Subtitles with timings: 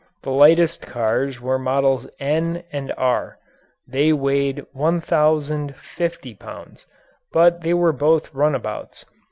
[0.23, 3.37] The lightest cars were Models "N" and "R."
[3.87, 6.87] They weighed 1,050 pounds,
[7.31, 9.05] but they were both runabouts.